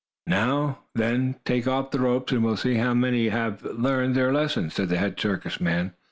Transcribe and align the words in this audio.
"Now 0.25 0.79
then, 0.95 1.35
take 1.45 1.67
off 1.67 1.91
the 1.91 1.99
ropes, 1.99 2.31
and 2.31 2.43
we'll 2.43 2.57
see 2.57 2.73
how 2.73 2.95
many 2.95 3.29
have 3.29 3.61
learned 3.63 4.15
their 4.15 4.33
lesson," 4.33 4.71
said 4.71 4.89
the 4.89 4.97
head 4.97 5.19
circus 5.19 5.59
man. 5.61 5.93